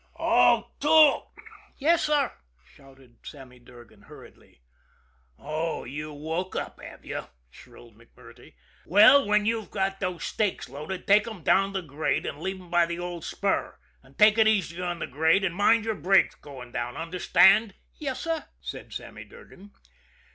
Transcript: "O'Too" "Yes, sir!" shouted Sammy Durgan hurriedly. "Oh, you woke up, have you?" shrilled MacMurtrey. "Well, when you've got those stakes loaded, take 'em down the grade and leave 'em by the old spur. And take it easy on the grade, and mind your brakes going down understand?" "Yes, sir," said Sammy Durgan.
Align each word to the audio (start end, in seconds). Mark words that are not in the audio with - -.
"O'Too" 0.19 1.21
"Yes, 1.77 2.05
sir!" 2.05 2.31
shouted 2.65 3.17
Sammy 3.21 3.59
Durgan 3.59 4.01
hurriedly. 4.01 4.63
"Oh, 5.37 5.83
you 5.83 6.11
woke 6.11 6.55
up, 6.55 6.81
have 6.81 7.05
you?" 7.05 7.25
shrilled 7.51 7.95
MacMurtrey. 7.95 8.55
"Well, 8.87 9.27
when 9.27 9.45
you've 9.45 9.69
got 9.69 9.99
those 9.99 10.23
stakes 10.23 10.67
loaded, 10.67 11.05
take 11.05 11.27
'em 11.27 11.43
down 11.43 11.73
the 11.73 11.83
grade 11.83 12.25
and 12.25 12.39
leave 12.39 12.59
'em 12.59 12.71
by 12.71 12.87
the 12.87 12.97
old 12.97 13.23
spur. 13.23 13.77
And 14.01 14.17
take 14.17 14.39
it 14.39 14.47
easy 14.47 14.81
on 14.81 14.97
the 14.97 15.05
grade, 15.05 15.43
and 15.43 15.53
mind 15.55 15.85
your 15.85 15.93
brakes 15.93 16.33
going 16.33 16.71
down 16.71 16.97
understand?" 16.97 17.75
"Yes, 17.99 18.21
sir," 18.21 18.45
said 18.59 18.93
Sammy 18.93 19.23
Durgan. 19.25 19.69